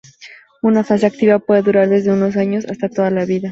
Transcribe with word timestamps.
Una 0.63 0.83
fase 0.83 1.05
activa 1.05 1.37
puede 1.37 1.61
durar 1.61 1.87
desde 1.87 2.11
unos 2.11 2.35
años 2.35 2.65
a 2.65 2.89
toda 2.89 3.11
la 3.11 3.23
vida. 3.25 3.49